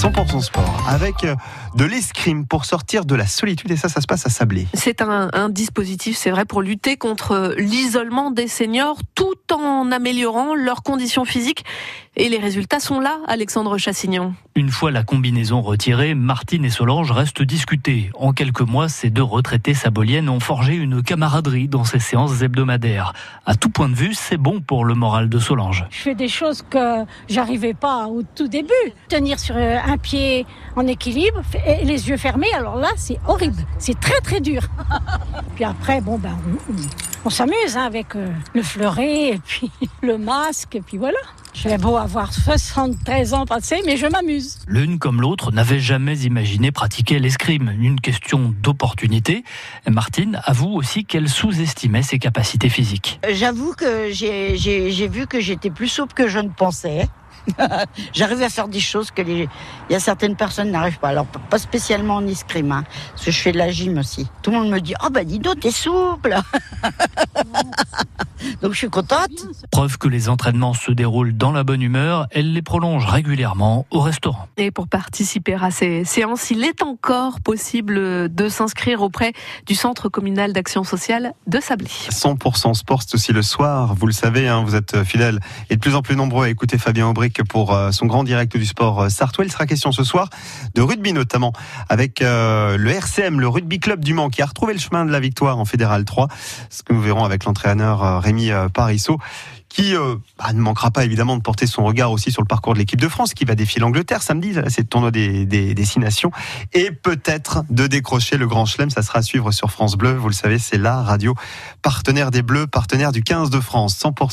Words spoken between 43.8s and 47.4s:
mais je m'amuse. L'une comme l'autre n'avait jamais imaginé pratiquer